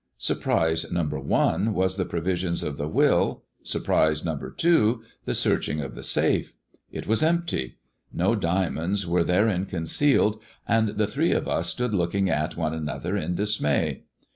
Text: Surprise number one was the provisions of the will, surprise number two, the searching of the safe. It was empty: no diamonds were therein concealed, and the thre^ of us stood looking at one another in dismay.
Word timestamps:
Surprise 0.17 0.91
number 0.91 1.19
one 1.19 1.75
was 1.75 1.95
the 1.95 2.05
provisions 2.05 2.63
of 2.63 2.75
the 2.75 2.87
will, 2.87 3.43
surprise 3.61 4.25
number 4.25 4.49
two, 4.49 5.03
the 5.25 5.35
searching 5.35 5.79
of 5.79 5.93
the 5.93 6.01
safe. 6.01 6.55
It 6.91 7.05
was 7.05 7.21
empty: 7.21 7.77
no 8.11 8.33
diamonds 8.33 9.05
were 9.05 9.23
therein 9.23 9.67
concealed, 9.67 10.39
and 10.67 10.87
the 10.97 11.05
thre^ 11.05 11.37
of 11.37 11.47
us 11.47 11.69
stood 11.69 11.93
looking 11.93 12.31
at 12.31 12.57
one 12.57 12.73
another 12.73 13.15
in 13.15 13.35
dismay. 13.35 14.01